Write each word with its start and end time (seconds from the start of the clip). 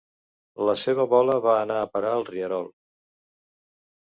La 0.69 0.73
seva 0.83 1.05
bola 1.11 1.35
va 1.43 1.53
anar 1.65 1.75
a 1.83 1.91
parar 1.93 2.15
al 2.15 2.27
rierol. 2.31 2.67